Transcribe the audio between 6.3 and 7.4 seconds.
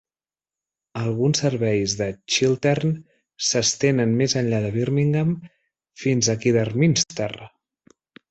a Kidderminster.